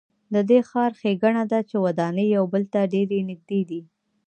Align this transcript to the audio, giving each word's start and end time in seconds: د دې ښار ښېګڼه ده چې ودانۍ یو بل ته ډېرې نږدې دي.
د 0.33 0.35
دې 0.49 0.59
ښار 0.69 0.91
ښېګڼه 0.99 1.43
ده 1.51 1.59
چې 1.69 1.75
ودانۍ 1.85 2.27
یو 2.37 2.43
بل 2.53 2.63
ته 2.73 2.79
ډېرې 2.93 3.19
نږدې 3.29 3.61
دي. 3.69 3.81